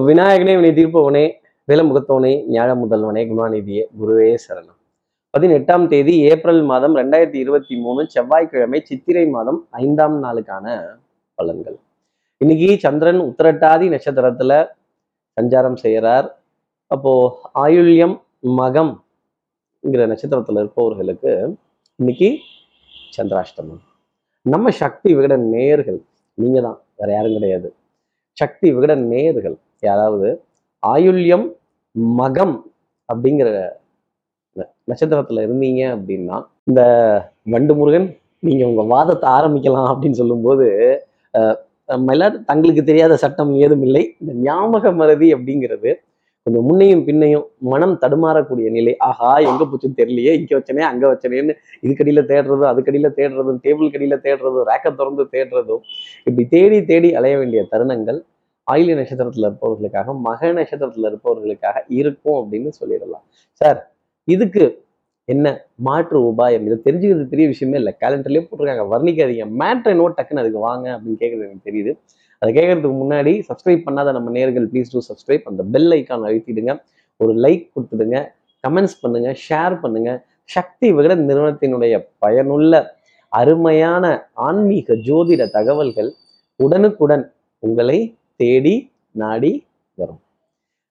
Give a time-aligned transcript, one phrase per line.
[0.00, 1.22] விநாயகனே வினை தீர்ப்பவனே
[1.68, 4.78] வேலமுகத்தவனே ஞாழ முதல்வனே குணாநிதியே குருவே சரணம்.
[5.30, 10.66] பதினெட்டாம் தேதி ஏப்ரல் மாதம் ரெண்டாயிரத்தி இருபத்தி மூணு செவ்வாய்க்கிழமை சித்திரை மாதம் ஐந்தாம் நாளுக்கான
[11.38, 11.76] பலன்கள்.
[12.36, 14.68] இன்னைக்கு சந்திரன் உத்திரட்டாதி நட்சத்திரத்துல
[15.40, 16.28] சஞ்சாரம் செய்கிறார்
[16.86, 17.12] அப்போ
[17.54, 18.16] ஆயுள்யம்
[18.60, 21.56] மகம்ங்கிற நட்சத்திரத்துல இருப்பவர்களுக்கு
[21.96, 22.38] இன்னைக்கு
[23.16, 23.82] சந்திராஷ்டமம்.
[24.42, 26.00] நம்ம சக்தி விகட நேர்கள்
[26.34, 27.74] நீங்க தான் வேற யாரும் கிடையாது.
[28.32, 30.28] சக்தி விகட நேர்கள் யாராவது
[30.82, 31.46] ஆயுள்யம்
[32.18, 32.54] மகம்
[33.08, 33.48] அப்படிங்கிற
[34.56, 36.36] ந- நட்சத்திரத்துல இருந்தீங்க அப்படின்னா
[36.68, 36.80] இந்த
[37.46, 38.08] வண்டு முருகன்
[38.42, 40.66] நீங்க உங்க வாதத்தை ஆரம்பிக்கலாம் அப்படின்னு சொல்லும்போது
[42.08, 44.02] எல்லாரும் தங்களுக்கு தெரியாத சட்டம் ஏதும் இல்லை.
[44.20, 45.90] இந்த ஞாபக மறதி அப்படிங்கிறது
[46.46, 48.92] கொஞ்சம் முன்னையும் பின்னையும் மனம் தடுமாறக்கூடிய நிலை.
[49.08, 54.66] ஆஹா எங்க போச்சுன்னு தெரியலையே இங்க வச்சனே அங்க வச்சனேன்னு இதுக்கடியில தேடுறதும் அதுக்கடியில தேடுறதும் டேபிள் கடியில தேடுறதும்
[54.70, 55.82] ரேக்கை திறந்து தேடுறதும்
[56.26, 58.18] இப்படி தேடி தேடி அலைய வேண்டிய தருணங்கள்
[58.72, 63.26] ஆயிலிய நட்சத்திரத்துல இருப்பவர்களுக்காக மக நட்சத்திரத்துல இருப்பவர்களுக்காக இருக்கும் அப்படின்னு சொல்லிடலாம்.
[63.52, 63.78] சார்
[64.24, 64.64] இதுக்கு
[65.24, 65.48] என்ன
[65.86, 66.64] மாற்று உபாயம்?
[66.68, 67.92] இதை தெரிஞ்சுக்கிறது பெரிய விஷயமே இல்லை.
[68.00, 68.84] கேலண்டர்லேயே போட்டிருக்காங்க.
[68.94, 69.44] வர்ணிக்காதீங்க.
[69.60, 71.92] மேட்ரு நோட் டக்குன்னு அதுக்கு வாங்க அப்படின்னு கேட்குறது எனக்கு தெரியுது.
[72.38, 76.72] அதை கேட்கறதுக்கு முன்னாடி சப்ஸ்கிரைப் பண்ணாத நம்ம நேர்கள் ப்ளீஸ் டூ சப்ஸ்கிரைப் அந்த பெல் ஐக்கான் அழுத்திடுங்க.
[77.16, 78.16] ஒரு லைக் கொடுத்துடுங்க.
[78.68, 79.30] கமெண்ட்ஸ் பண்ணுங்க.
[79.48, 80.10] ஷேர் பண்ணுங்க.
[80.54, 82.80] சக்தி விகட நிறுவனத்தினுடைய பயனுள்ள
[83.32, 84.06] அருமையான
[84.46, 86.10] ஆன்மீக ஜோதிட தகவல்கள்
[86.56, 87.24] உடனுக்குடன்
[87.58, 87.98] உங்களை
[88.40, 88.74] தேடி
[89.14, 89.52] நாடி
[89.98, 90.20] வரும்.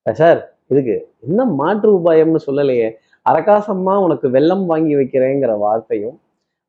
[0.05, 2.87] சார் இதுக்கு என்ன மாற்று உபாயம்னு சொல்லலையே.
[3.25, 6.15] அரகாசம்மா உனக்கு வெள்ளம் வாங்கி வைக்கிறேங்கிற வார்த்தையும்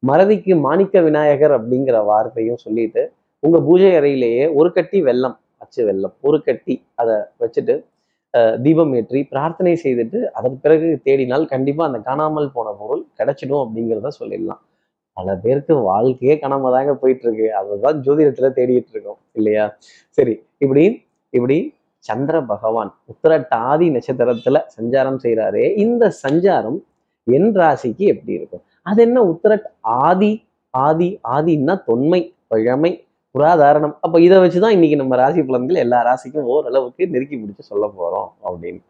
[0.02, 3.02] மறதிக்கு மாணிக்க விநாயகர் அப்படிங்கிற வார்த்தையும் சொல்லிட்டு
[3.42, 7.74] உங்க பூஜை அறையிலேயே ஒரு கட்டி வெள்ளம் அச்சு வெள்ளம் ஒரு கட்டி அதை வச்சுட்டு
[8.34, 14.12] அஹ், தீபம் ஏற்றி பிரார்த்தனை செய்துட்டு அதன் பிறகு தேடினால் கண்டிப்பா அந்த காணாமல் போன பொருள் கிடைச்சிடும் அப்படிங்கிறத
[14.18, 14.60] சொல்லிடலாம்.
[15.16, 19.64] பல பேருக்கு வாழ்க்கையே கனமா தாங்க போயிட்டு இருக்கு அதுதான் ஜோதிடத்துல தேடிட்டு இருக்கோம் இல்லையா?
[20.18, 20.84] சரி இப்படி
[21.32, 21.58] இப்படி
[22.04, 26.78] சந்திர பகவான் உத்திரட்டாதி நட்சத்திரத்துல சஞ்சாரம் செய்கிறாரே இந்த சஞ்சாரம்
[27.26, 28.62] என் ராசிக்கு எப்படி இருக்கும்?
[28.88, 29.66] அது என்ன உத்திரட்
[30.06, 30.32] ஆதி
[30.74, 32.20] ஆதி ஆதின்னா தொன்மை
[32.50, 32.92] பழமை
[33.34, 33.94] புராதாரணம்.
[34.04, 38.80] அப்ப இதை வச்சுதான் இன்னைக்கு நம்ம ராசி பலன்கள் எல்லா ராசிக்கும் ஓரளவுக்கு நெருக்கி பிடிச்சு சொல்ல போறோம் அப்படின்னு.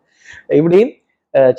[0.59, 0.81] இப்படி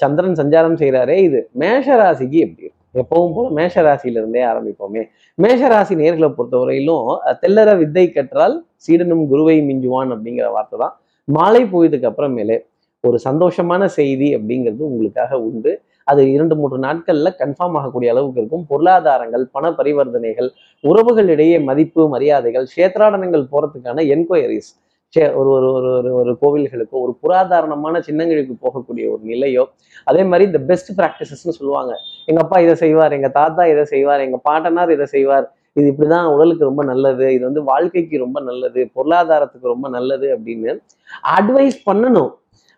[0.02, 2.82] சந்திரன் சஞ்சாரம் செய்கிறாரே இது மேஷ ராசிக்கு எப்படி இருக்கும்?
[3.01, 5.03] எப்பவும் போல மேஷ ராசியில இருந்தே ஆரம்பிப்போமே.
[5.37, 7.07] மேஷ ராசி நேர்களை பொறுத்தவரையிலும்
[7.43, 8.55] தெல்லற வித்தை கற்றால்
[8.85, 10.93] சீடனும் குருவை மிஞ்சுவான் அப்படிங்கிற வார்த்தை தான்.
[11.27, 12.57] மாலை போயதுக்கு அப்புறமேலே
[13.03, 15.71] ஒரு சந்தோஷமான செய்தி அப்படிங்கிறது உங்களுக்காக உண்டு.
[16.11, 18.63] அது இரண்டு மூன்று நாட்கள்ல கன்ஃபார்ம் ஆகக்கூடிய அளவுக்கு இருக்கும்.
[18.71, 20.49] பொருளாதாரங்கள் பண பரிவர்த்தனைகள்
[20.83, 24.71] உறவுகளிடையே மதிப்பு மரியாதைகள் சேத்ராடனங்கள் போறதுக்கான என்கொயரிஸ்
[25.13, 29.63] சே ஒரு ஒரு ஒரு ஒரு ஒரு கோவில்களுக்கோ ஒரு புராதாரணமான சின்னங்களுக்கு போகக்கூடிய ஒரு நிலையோ
[30.09, 31.91] அதே மாதிரி இந்த பெஸ்ட் ப்ராக்டிசஸ்ன்னு சொல்லுவாங்க.
[32.29, 35.46] எங்க அப்பா இதை செய்வார் எங்க தாத்தா இதை செய்வார் எங்கள் பாட்டனார் இதை செய்வார்.
[35.79, 40.73] இது இப்படிதான் உடலுக்கு ரொம்ப நல்லது இது வந்து வாழ்க்கைக்கு ரொம்ப நல்லது பொருளாதாரத்துக்கு ரொம்ப நல்லது அப்படின்னு
[41.38, 42.31] அட்வைஸ் பண்ணணும்.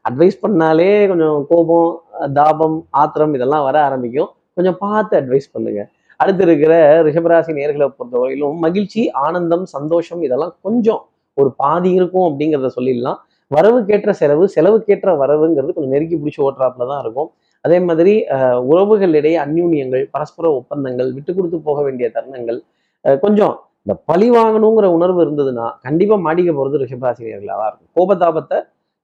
[0.06, 1.92] அட்வைஸ் பண்ணாலே கொஞ்சம் கோபம்
[2.40, 4.30] தாபம் ஆத்திரம் இதெல்லாம் வர ஆரம்பிக்கும்.
[4.58, 5.82] கொஞ்சம் பார்த்து அட்வைஸ் பண்ணுங்க.
[6.20, 6.74] அடுத்து இருக்கிற
[7.08, 11.02] ரிஷபராசி நேர்களை பொறுத்தவரையிலும் மகிழ்ச்சி ஆனந்தம் சந்தோஷம் இதெல்லாம் கொஞ்சம்
[11.42, 13.20] ஒரு பாதி இருக்கும் அப்படிங்கிறத சொல்லிடலாம்.
[13.52, 17.30] வரவுக்கேற்ற செலவு செலவுக்கேற்ற வரவுங்கிறது கொஞ்சம் நெருக்கி பிடிச்சி ஓட்டுறாப்புல தான் இருக்கும்.
[17.66, 18.14] அதே மாதிரி
[18.72, 22.60] உறவுகளிடையே அந்யூன்யங்கள் பரஸ்பர ஒப்பந்தங்கள் விட்டு கொடுத்து போக வேண்டிய தருணங்கள்
[23.24, 27.92] கொஞ்சம் இந்த பழி வாங்கணுங்கிற உணர்வு இருந்ததுன்னா கண்டிப்பாக மாடிக்க போகிறது ரிஷபராசினியர்களாக தான் இருக்கும்.
[27.98, 28.58] கோபதாபத்தை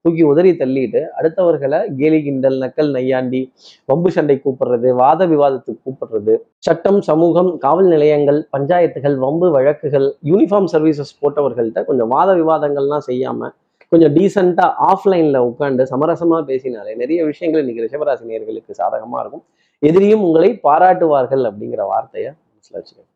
[0.06, 3.41] தூக்கி உதறி தள்ளிட்டு அடுத்தவர்களை கேலி கிண்டல் நக்கல் நையாண்டி
[3.89, 6.34] வம்பு சண்டை கூப்பிடுறது வாத விவாதத்துக்கு கூப்பிடுறது
[6.67, 13.50] சட்டம் சமூகம் காவல் நிலையங்கள் பஞ்சாயத்துகள் வம்பு வழக்குகள் யூனிஃபார்ம் சர்வீசஸ் போட்டவர்கள்ட்ட கொஞ்சம் வாத விவாதங்கள்லாம் செய்யாம
[13.91, 19.44] கொஞ்சம் டீசெண்டாக ஆஃப்லைன்ல உட்காந்து சமரசமா பேசினாலே நிறைய விஷயங்கள் இன்னைக்கு ரிஷபராசி நேயர்களுக்கு சாதகமா இருக்கும்.
[19.81, 23.09] எதிரியும் உங்களை பாராட்டுவார்கள் அப்படிங்கிற வார்த்தையை மனசில் வச்சுக்கோங்க.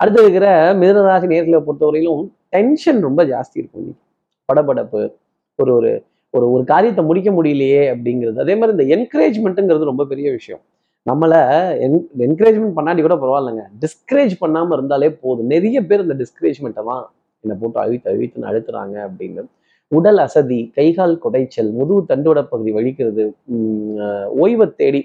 [0.00, 0.46] அடுத்து இருக்கிற
[0.80, 4.02] மிதனராசி நேர்களை பொறுத்தவரையிலும் டென்ஷன் ரொம்ப ஜாஸ்தி இருக்கும் இன்னைக்கு.
[4.48, 5.00] படபடப்பு
[5.58, 5.90] ஒரு ஒரு
[6.36, 8.38] ஒரு ஒரு காரியத்தை முடிக்க முடியலையே அப்படிங்கிறது.
[8.44, 10.62] அதே மாதிரி இந்த என்கரேஜ்மெண்ட்டுங்கிறது ரொம்ப பெரிய விஷயம்.
[11.06, 11.40] நம்மளை
[11.84, 13.64] என் என்கரேஜ்மெண்ட் பண்ணாடி கூட பரவாயில்லைங்க.
[13.82, 15.50] டிஸ்கரேஜ் பண்ணாமல் இருந்தாலே போதும்.
[15.54, 17.04] நிறைய பேர் இந்த டிஸ்கரேஜ்மெண்ட்டை தான்
[17.44, 19.44] என்னை போட்டு அழுத்து அழுத்துன்னு அழுத்துறாங்க அப்படின்னு.
[19.92, 23.24] உடல் அசதி கைகால் குடைச்சல் முதுகு தண்டுவட பகுதி வலிக்கிறது
[23.54, 24.00] உம்,
[24.42, 25.02] ஓய்வை தேடி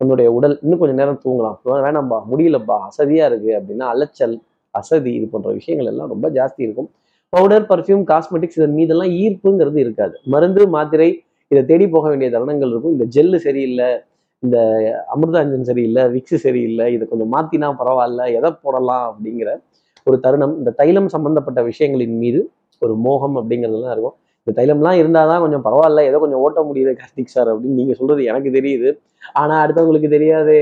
[0.00, 1.56] உன்னுடைய உடல் இன்னும் கொஞ்சம் நேரம் தூங்கலாம்.
[1.86, 4.36] வேணாம்பா முடியலப்பா அசதியா இருக்கு அப்படின்னா அலைச்சல்
[4.74, 6.88] அசதி இது போன்ற விஷயங்கள் எல்லாம் ரொம்ப ஜாஸ்தி இருக்கும்.
[7.34, 10.14] பவுடர் பர்ஃப்யூம் காஸ்மெட்டிக்ஸ் இதன் மீதெல்லாம் ஈர்ப்புங்கிறது இருக்காது.
[10.32, 11.08] மருந்து மாத்திரை
[11.50, 12.94] இதை தேடி போக வேண்டிய தருணங்கள் இருக்கும்.
[12.96, 13.88] இந்த ஜெல்லு சரியில்லை
[14.42, 14.58] இந்த
[15.14, 19.50] அமிர்தாஞ்சன் சரியில்லை விக்ஸு சரியில்லை இதை கொஞ்சம் மாத்தினா பரவாயில்ல எதை போடலாம் அப்படிங்கிற
[20.06, 20.54] ஒரு தருணம்.
[20.60, 22.40] இந்த தைலம் சம்பந்தப்பட்ட விஷயங்களின் மீது
[22.82, 24.16] ஒரு மோகம் அப்படிங்கிறதுலாம் இருக்கும்.
[24.42, 28.22] இந்த தைலம்லாம் இருந்தால் தான் கொஞ்சம் பரவாயில்ல ஏதோ கொஞ்சம் ஓட்ட முடியுது கார்த்திக் சார் அப்படின்னு நீங்கள் சொல்றது
[28.30, 28.88] எனக்கு தெரியுது.
[29.40, 30.56] ஆனால் அடுத்தவங்களுக்கு தெரியாது.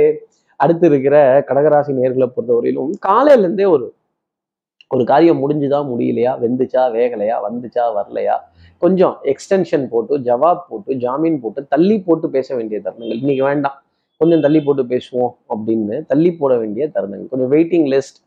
[0.60, 1.16] அடுத்து இருக்கிற
[1.48, 3.86] கடகராசி நேர்களை பொறுத்தவரையிலும் காலையிலேருந்தே ஒரு
[4.94, 8.36] ஒரு காரியம் முடிஞ்சுதா முடியலையா வெந்துச்சா வேகலையா வந்துச்சா வரலையா
[8.82, 13.20] கொஞ்சம் எக்ஸ்டென்ஷன் போட்டு ஜவாப் போட்டு ஜாமீன் போட்டு தள்ளி போட்டு பேச வேண்டிய தருணங்கள்.
[13.22, 13.76] இன்னைக்கு வேண்டாம்.
[14.20, 17.30] கொஞ்சம் தள்ளி போட்டு பேசுவோம் அப்படின்னு தள்ளி போட வேண்டிய தருணங்கள்.
[17.32, 18.18] கொஞ்சம் வெயிட்டிங் லிஸ்ட்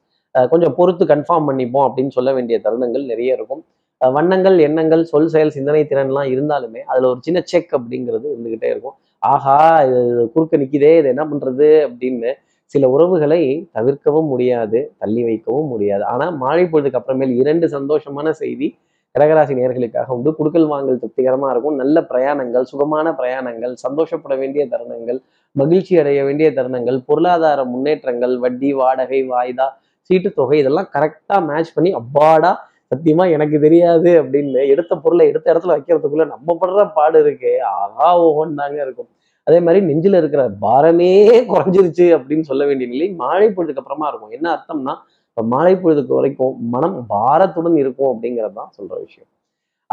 [0.51, 3.63] கொஞ்சம் பொறுத்து கன்ஃபார்ம் பண்ணிப்போம் அப்படின்னு சொல்ல வேண்டிய தருணங்கள் நிறைய இருக்கும்.
[4.01, 8.95] வண்ணங்கள் எண்ணங்கள் சொல் செயல் சிந்தனை திறன்லாம் இருந்தாலுமே அதில் ஒரு சின்ன செக் அப்படிங்கிறது இருந்துக்கிட்டே இருக்கும்.
[9.31, 9.57] ஆஹா
[9.87, 9.99] இது
[10.33, 12.31] குறுக்க நிற்கிதே இது என்ன பண்றது அப்படின்னு
[12.73, 13.41] சில உறவுகளை
[13.77, 16.03] தவிர்க்கவும் முடியாது தள்ளி வைக்கவும் முடியாது.
[16.11, 18.67] ஆனால் மாலை பொழுதுக்கு அப்புறமேல் இரண்டு சந்தோஷமான செய்தி
[19.15, 20.31] கடகராசி நேர்களுக்காக உண்டு.
[20.39, 21.77] குடுக்கல் வாங்கல் திருப்திகரமாக இருக்கும்.
[21.81, 25.19] நல்ல பிரயாணங்கள் சுகமான பிரயாணங்கள் சந்தோஷப்பட வேண்டிய தருணங்கள்
[25.55, 29.67] மகிழ்ச்சி அடைய வேண்டிய தருணங்கள் பொருளாதார முன்னேற்றங்கள் வட்டி வாடகை வாய்தா
[30.09, 32.51] சீட்டு தொகை இதெல்லாம் கரெக்டாக மேட்ச் பண்ணி அப்பாடா
[32.91, 37.51] சத்தியமா எனக்கு தெரியாது அப்படின்னு எடுத்த பொருளை எடுத்த இடத்துல வைக்கிறதுக்குள்ள நம்ம படுற பாடு இருக்கு.
[37.81, 39.09] ஆகா ஓஹோன்னு தாங்க இருக்கும்.
[39.47, 41.11] அதே மாதிரி நெஞ்சில இருக்கிற பாரமே
[41.51, 44.33] குறைஞ்சிருச்சு அப்படின்னு சொல்ல வேண்டிய நிலை மாலை பொழுதுக்கு அப்புறமா இருக்கும்.
[44.37, 44.93] என்ன அர்த்தம்னா
[45.29, 49.29] இப்போ மாலை பொழுதுக்கு வரைக்கும் மனம் பாரத்துடன் இருக்கும் அப்படிங்கிறது தான் சொல்ற விஷயம்.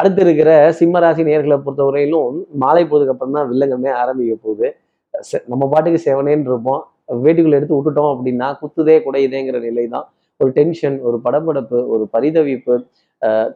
[0.00, 4.68] அடுத்து இருக்கிற சிம்மராசி நேர்களை பொறுத்தவரையிலும் மாலை பொழுதுக்கு அப்புறம் தான் வில்லங்கமே ஆரம்பிக்க போகுது.
[5.52, 6.82] நம்ம பாட்டுக்கு செவனேன்னு இருப்போம்.
[7.24, 10.06] வேட்டுக்குள்ள எடுத்து விட்டுட்டோம் அப்படின்னா குத்துதே குடையுதேங்கிற நிலை தான்.
[10.40, 12.74] ஒரு டென்ஷன் ஒரு படபடப்பு ஒரு பரிதவிப்பு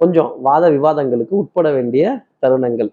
[0.00, 2.04] கொஞ்சம் வாத விவாதங்களுக்கு உட்பட வேண்டிய
[2.44, 2.90] தருணங்கள்.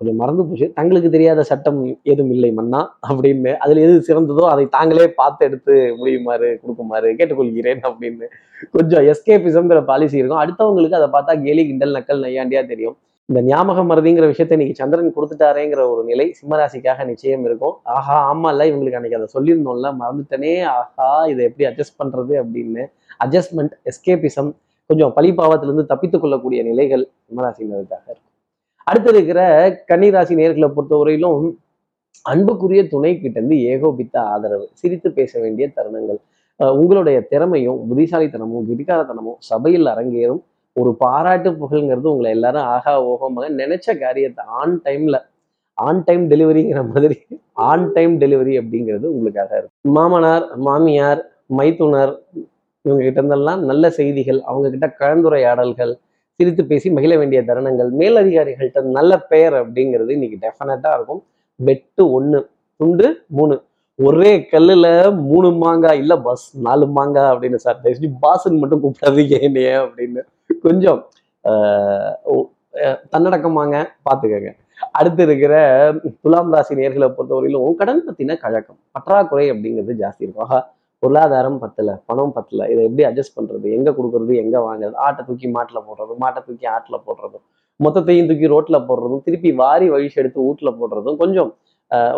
[0.00, 0.66] கொஞ்சம் மறந்து போச்சு.
[0.76, 1.80] தங்களுக்கு தெரியாத சட்டம்
[2.10, 3.50] ஏதும் இல்லை மன்னா அப்படின்னு.
[3.64, 8.26] அதுல எது சிறந்ததோ அதை தாங்களே பார்த்து எடுத்து முடியுமாறு கொடுக்குமாறு கேட்டுக்கொள்கிறேன் அப்படின்னு.
[8.76, 10.42] கொஞ்சம் எஸ்கேபிசம்ங்கிற பாலிசி இருக்கும்.
[10.44, 12.96] அடுத்தவங்களுக்கு அதை பார்த்தா கேலி கிண்டல் நக்கல் நையாண்டியா தெரியும்.
[13.28, 17.74] இந்த ஞாபகம் மருதிங்கிற விஷயத்தை இன்னைக்கு சந்திரன் கொடுத்துட்டாரேங்கிற ஒரு நிலை சிம்மராசிக்காக நிச்சயம் இருக்கும்.
[17.96, 20.54] ஆஹா ஆமா இல்ல இவங்களுக்கு அன்னைக்கு அதை சொல்லியிருந்தோம்ல மறந்துட்டனே.
[20.78, 22.84] ஆஹா இதை எப்படி அட்ஜஸ்ட் பண்றது அப்படின்னு.
[23.24, 24.50] அட்ஜஸ்ட்மெண்ட் எஸ்கேபிசம்
[24.90, 28.29] கொஞ்சம் பழிபாவத்திலிருந்து தப்பித்துக் கொள்ளக்கூடிய நிலைகள் சிம்மராசினருக்காக இருக்கும்.
[28.86, 29.40] அடுத்து இருக்கிற
[29.90, 31.46] கன்னிராசி நேர்களை பொறுத்தவரையிலும்
[32.26, 36.20] அன்புக்குரிய துணை கிட்டேருந்து ஏகோபித்த ஆதரவு சிரித்து பேச வேண்டிய தருணங்கள்.
[36.60, 40.42] உங்களுடைய திறமையும் புத்திசாலித்தனமும் கிடிகாரத்தனமும் சபையில் அரங்கேறும்
[40.76, 45.16] ஒரு பாராட்டு புகழ்ங்கிறது உங்களை எல்லாரும் ஆகா ஓகமாக நினைச்ச காரியத்தை ஆன் டைம்ல
[45.78, 47.16] ஆன் டைம் டெலிவரிங்கிற மாதிரி
[47.70, 49.94] ஆன் டைம் டெலிவரி அப்படிங்கிறது உங்களுக்காக இருக்கும்.
[49.96, 51.22] மாமனார் மாமியார்
[51.58, 52.12] மைத்துனர்
[52.84, 55.94] இவங்க கிட்ட இருந்தெல்லாம் நல்ல செய்திகள் அவங்க கிட்ட கலந்துரையாடல்கள்
[56.40, 57.90] சிரித்து பேசி மகிழ வேண்டிய தருணங்கள்.
[58.02, 61.22] மேலதிகாரிகள்கிட்ட நல்ல பெயர் அப்படிங்கிறது இன்னைக்கு டெஃபினட்டாக இருக்கும்.
[61.60, 62.38] வெட்டு ஒன்று
[62.80, 63.08] துண்டு
[63.38, 63.56] மூணு.
[64.04, 64.86] ஒரே கல்லுல
[65.30, 70.22] மூணு மாங்கா இல்ல பஸ் நாலு மாங்கா அப்படின்னு சார் தயவுசெஞ்சு பாஸ்ன்னு மட்டும் கூப்பிடாதீங்க என்னைய அப்படின்னு.
[70.62, 71.00] கொஞ்சம்
[71.44, 72.46] ஆஹ்
[73.12, 73.76] தன்னடக்கமாங்க
[74.08, 74.50] பார்த்துக்கங்க
[74.98, 75.54] அடுத்து இருக்கிற
[76.20, 80.44] துலாம் ராசி நேர்களை பொறுத்தவரையிலும் கடன் பத்தின கழக்கம் பற்றாக்குறை அப்படிங்கிறது ஜாஸ்தி இருக்கும்.
[80.46, 80.60] ஆஹா
[81.02, 82.66] பொருளாதாரம் பத்தல பணம் பத்தல.
[82.72, 83.66] இதை எப்படி அட்ஜஸ்ட் பண்றது?
[83.76, 84.32] எங்க கொடுக்கறது?
[84.42, 84.96] எங்க வாங்குறது?
[85.06, 87.44] ஆட்டை தூக்கி மாட்டுல போடுறது மாட்டை தூக்கி ஆட்டுல போடுறதும்
[87.84, 91.50] மொத்தத்தையும் தூக்கி ரோட்ல போடுறதும் திருப்பி வாரி வழிச்சு எடுத்து வீட்டுல போடுறதும் கொஞ்சம்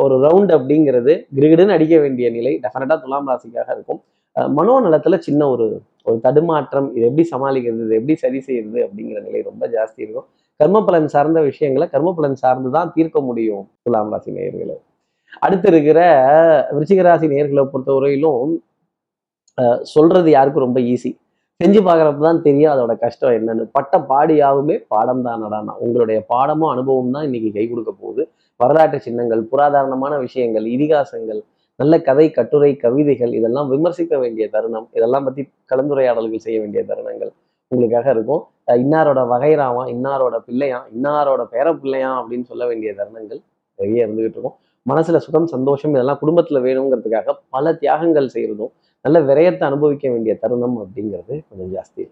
[0.04, 4.00] ஒரு ரவுண்ட் அப்படிங்கிறது கிரிகிடுன்னு அடிக்க வேண்டிய நிலை டெஃபினட்டா துலாம் ராசிக்காக இருக்கும்.
[4.58, 5.66] மனோ நலத்துல சின்ன ஒரு
[6.08, 7.82] ஒரு தடுமாற்றம் இதை எப்படி சமாளிக்கிறது?
[7.86, 8.78] இதை எப்படி சரி செய்யறது?
[8.86, 10.26] அப்படிங்கிற நிலை ரொம்ப ஜாஸ்தி இருக்கும்.
[10.60, 14.76] கர்மபலன் சார்ந்த விஷயங்களை கர்மபலன் சார்ந்து தான் தீர்க்க முடியும் துலாம் ராசி நேயர்களை.
[15.44, 16.00] அடுத்து இருக்கிற
[16.74, 18.50] விருச்சிக ராசி நேயர்களை பொறுத்தவரையிலும்
[19.94, 21.10] சொல்றது யாருக்கும் ரொம்ப ஈஸி
[21.60, 23.64] செஞ்சு பார்க்குறப்ப தான் தெரியும் அதோட கஷ்டம் என்னன்னு.
[23.76, 28.22] பட்ட பாடியாவுமே பாடம் தான் நடானா உங்களுடைய பாடமும் அனுபவம் தான் இன்னைக்கு கை கொடுக்க போகுது.
[28.60, 31.40] வரலாற்று சின்னங்கள் புராதாரணமான விஷயங்கள் இதிகாசங்கள்
[31.80, 34.86] நல்ல கதை கட்டுரை கவிதைகள் இதெல்லாம் விமர்சிக்க வேண்டிய தருணம்.
[34.98, 37.32] இதெல்லாம் பத்தி கலந்துரையாடல்கள் செய்ய வேண்டிய தருணங்கள்
[37.72, 38.42] உங்களுக்காக இருக்கும்.
[38.82, 43.40] இன்னாரோட வகைராவான் இன்னாரோட பிள்ளையான் இன்னாரோட பேர பிள்ளையான் அப்படின்னு சொல்ல வேண்டிய தருணங்கள்
[43.78, 44.56] நிறைய இருந்துகிட்டு இருக்கும்.
[44.86, 48.72] மனசுல சுகம் சந்தோஷம் இதெல்லாம் குடும்பத்துல வேணுங்கிறதுக்காக பல தியாகங்கள் செய்யறதும்
[49.04, 52.04] நல்ல விரயத்தை அனுபவிக்க வேண்டிய தருணம் அப்படிங்கிறது கொஞ்சம் ஜாஸ்தி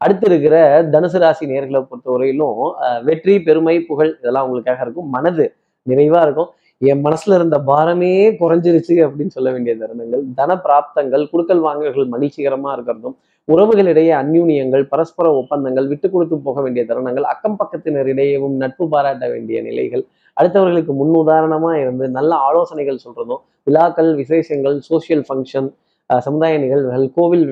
[0.00, 0.56] அடுத்து இருக்கிற
[0.92, 5.08] தனுசு ராசி நேர்களை பொறுத்தவரையிலும் வரையிலும் வெற்றி பெருமை புகழ் இதெல்லாம் உங்களுக்காக இருக்கும்.
[5.10, 5.44] மனது
[5.86, 6.50] நிறைவா இருக்கும்.
[6.82, 13.16] என் மனசுல இருந்த பாரமே குறைஞ்சிருச்சு அப்படின்னு சொல்ல வேண்டிய தருணங்கள் தன பிராப்தங்கள் குடுக்கல் வாங்கல்கள் மகிழ்ச்சிகரமா இருக்கிறதும்
[13.48, 20.04] உறவுகளிடையே அந்யூனியங்கள் பரஸ்பர ஒப்பந்தங்கள் விட்டு கொடுத்து போக வேண்டிய தருணங்கள் அக்கம் பக்கத்தினரிடையேவும் நட்பு பாராட்ட வேண்டிய நிலைகள்
[20.36, 25.68] அடுத்தவர்களுக்கு முன் உதாரணமா இருந்து நல்ல ஆலோசனைகள் சொல்றதும் விழாக்கள் விசேஷங்கள் சோசியல் ஃபங்க்ஷன்
[26.10, 27.46] சமுதாய நிகழ்வுகள் கோவில்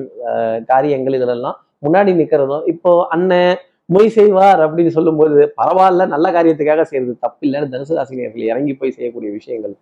[0.65, 3.51] காரியங்கள் இதிலெல்லாம் முன்னாடி நிற்கிறதும் இப்போ அண்ணன்
[3.93, 8.95] மொய் செய்வார் அப்படின்னு சொல்லும்போது பரவாயில்ல நல்ல காரியத்துக்காக செய்யறது தப்பு இல்லைன்னு தனுசு ராசி நேர்கள் இறங்கி போய்
[8.97, 9.73] செய்யக்கூடிய விஷயங்கள்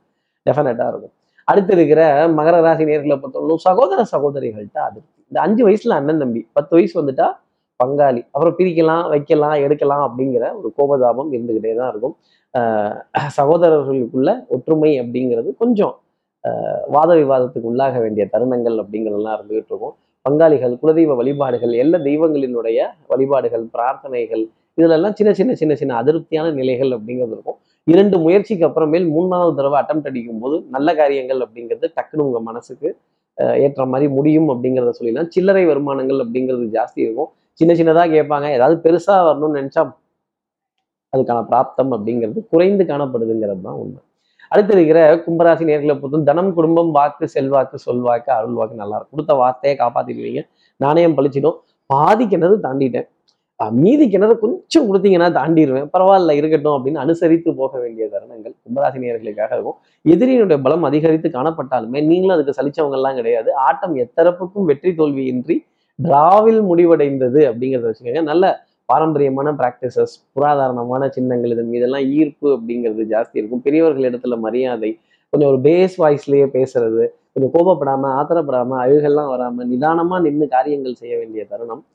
[0.45, 1.13] டெஃபினட்டாக இருக்கும்.
[1.47, 2.01] அடுத்து இருக்கிற
[2.37, 5.11] மகர ராசி நேர்களை பொறுத்தவரைக்கும் சகோதர சகோதரிகள்கிட்ட அதிருப்தி.
[5.31, 7.27] இந்த அஞ்சு வயசுல அண்ணன் தம்பி பத்து வயசு வந்துட்டா
[7.84, 8.22] பங்காளி.
[8.31, 12.15] அப்புறம் பிரிக்கலாம் வைக்கலாம் எடுக்கலாம் அப்படிங்கிற ஒரு கோபதாபம் இருந்துக்கிட்டே தான் இருக்கும்.
[12.53, 12.96] ஆஹ்
[13.38, 15.93] சகோதரர்களுக்குள்ள ஒற்றுமை அப்படிங்கிறது கொஞ்சம்
[16.43, 19.96] ஆஹ் வாத விவாதத்துக்கு உள்ளாக வேண்டிய தருணங்கள் அப்படிங்கிறதெல்லாம் இருந்துகிட்டு இருக்கும்.
[20.25, 24.43] பங்காளிகள் குலதெய்வ வழிபாடுகள் எல்லா தெய்வங்களினுடைய வழிபாடுகள் பிரார்த்தனைகள்
[24.77, 27.57] இதிலெல்லாம் சின்ன சின்ன சின்ன சின்ன அதிருப்தியான நிலைகள் அப்படிங்கிறது இருக்கும்.
[27.88, 32.89] இரண்டு முயற்சிக்கு அப்புறமேல் மூணாவது தடவை அட்டம் அடிக்கும் போது நல்ல காரியங்கள் அப்படிங்கிறது டக்குன்னு உங்க மனசுக்கு
[33.65, 35.29] ஏற்ற மாதிரி முடியும் அப்படிங்கிறத சொல்லிடலாம்.
[35.36, 37.29] சில்லறை வருமானங்கள் அப்படிங்கிறது ஜாஸ்தி இருக்கும்.
[37.59, 38.47] சின்ன சின்னதா கேட்பாங்க.
[38.57, 39.83] ஏதாவது பெருசா வரணும்னு நினைச்சா
[41.13, 43.99] அதுக்கான பிராப்தம் அப்படிங்கிறது குறைந்து காணப்படுதுங்கிறது தான் உண்மை.
[44.51, 49.33] அடுத்து இருக்கிற கும்பராசி நேர்களை பொறுத்தும் தனம் குடும்பம் வாக்கு செல்வாக்கு சொல்வாக்கு அருள் வாக்கு நல்லா இருக்கும் கொடுத்த
[49.41, 50.41] வார்த்தையை காப்பாத்திடுவீங்க.
[50.83, 51.57] நாணயம் பழிச்சிடும்.
[51.93, 53.07] பாதி கிணறு தாண்டிட்டேன்.
[53.83, 59.77] மீதி கிணறு கொஞ்சம் கொடுத்தீங்கன்னா தாண்டிடுவேன் பரவாயில்ல இருக்கட்டும் அப்படின்னு அனுசரித்து போக வேண்டிய தருணங்கள் கும்பராசி நேர்களுக்காக இருக்கும்.
[60.13, 63.49] எதிரியினுடைய பலம் அதிகரித்து காணப்பட்டாலுமே நீங்களும் அதுக்கு சலிச்சவங்க எல்லாம் கிடையாது.
[63.67, 65.57] ஆட்டம் எத்தரப்புக்கும் வெற்றி தோல்வியின்றி
[66.03, 68.23] டிராவில் முடிவடைந்தது அப்படிங்கிறத வச்சுக்கோங்க.
[68.23, 73.61] நல்ல பாரம்பரியமான பிராக்டிசஸ் புராதாரணமான சின்னங்கள் இதன் மீதெல்லாம் ஈர்ப்பு அப்படிங்கிறது ஜாஸ்தி இருக்கும்.
[73.61, 74.99] பெரியவர்கள் இடத்துல மரியாதை
[75.29, 81.45] கொஞ்சம் ஒரு பேஸ் வாய்ஸ்லயே பேசுறது கொஞ்சம் கோபப்படாம ஆத்திரப்படாம அழுகெல்லாம் வராம நிதானமா நின்று காரியங்கள் செய்ய வேண்டிய
[81.45, 81.85] தருணம்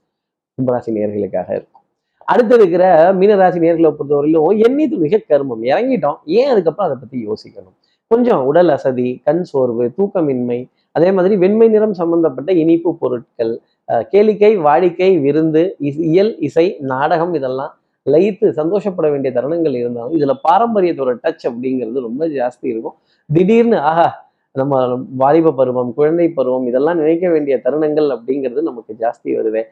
[0.58, 1.82] கும்பராசி நேர்களுக்காக இருக்கும்.
[2.24, 5.62] அடுத்து இருக்கிற மீனராசி நேர்களை பொறுத்தவரையிலும் எண்ணீது மிக கருமம்.
[5.62, 6.16] இறங்கிட்டோம்.
[6.24, 7.76] ஏன் அதுக்கப்புறம் அதை பத்தி யோசிக்கணும்.
[8.06, 13.52] கொஞ்சம் உடல் அசதி கண் சோர்வு தூக்கமின்மை அதே மாதிரி வெண்மை நிறம் சம்பந்தப்பட்ட இனிப்பு பொருட்கள்
[13.88, 17.72] அஹ் கேளிக்கை வாடிக்கை விருந்து இயல் இசை நாடகம் இதெல்லாம்
[18.06, 22.96] லயித்து சந்தோஷப்பட வேண்டிய தருணங்கள் இருந்தாலும் இதுல பாரம்பரியத்தோட டச் அப்படிங்கிறது ரொம்ப ஜாஸ்தி இருக்கும்.
[23.30, 24.06] திடீர்னு ஆஹா
[24.54, 24.78] நம்ம
[25.16, 29.62] வாலிப பருவம் குழந்தை பருவம் இதெல்லாம் நினைக்க வேண்டிய தருணங்கள் அப்படிங்கிறது நமக்கு ஜாஸ்தி வருது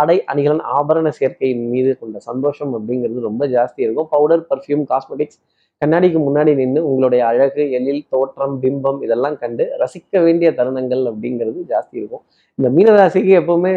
[0.00, 4.08] ஆடை அணிகலன் ஆபரண சேர்க்கையின் மீது கொண்ட சந்தோஷம் அப்படிங்கிறது ரொம்ப ஜாஸ்தி இருக்கும்.
[4.14, 5.40] பவுடர் பர்ஃப்யூம் காஸ்மெட்டிக்ஸ்
[5.82, 11.94] கண்ணாடிக்கு முன்னாடி நின்று உங்களுடைய அழகு எழில் தோற்றம் பிம்பம் இதெல்லாம் கண்டு ரசிக்க வேண்டிய தருணங்கள் அப்படிங்கிறது ஜாஸ்தி
[12.00, 12.22] இருக்கும்.
[12.58, 13.72] இந்த மீனராசிக்கு எப்பவுமே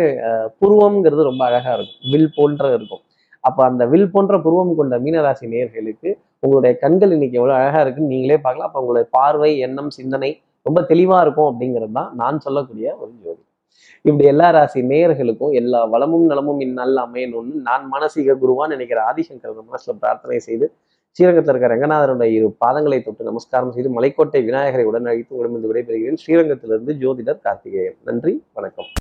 [0.62, 2.02] புருவம்ங்கிறது ரொம்ப அழகா இருக்கும்.
[2.12, 3.04] வில் போன்ற இருக்கும்.
[3.44, 6.10] அப்போ அந்த வில் போன்ற புருவம் கொண்ட மீனராசி நேர்களுக்கு
[6.44, 8.70] உங்களுடைய கண்கள் இன்னைக்கு எவ்வளோ அழகா இருக்குன்னு நீங்களே பார்க்கலாம்.
[8.70, 10.32] அப்போ உங்களுடைய பார்வை எண்ணம் சிந்தனை
[10.66, 13.42] ரொம்ப தெளிவாக இருக்கும் அப்படிங்கிறது தான் நான் சொல்லக்கூடிய ஒரு ஜோதி
[14.02, 19.96] இப்படி எல்லா ராசி நேயர்களுக்கும் எல்லா வளமும் நலமும் இந்நாள் அமையணும்னு நான் மானசீக குருவான்னு நினைக்கிற ஆதிசங்கர் மனசுல
[20.00, 20.72] பிரார்த்தனை செய்து
[21.12, 26.22] ஸ்ரீரங்கத்தில் இருக்கிற ரங்கநாதருடைய இரு பாதங்களை தொட்டு நமஸ்காரம் செய்து மலைக்கோட்டை விநாயகரை உடன் உடம்பு விடைபெறுகிறேன்.
[26.26, 27.98] ஸ்ரீரங்கத்திலிருந்து ஜோதிடர் கார்த்திகேயன்.
[28.04, 28.86] நன்றி வணக்கம்.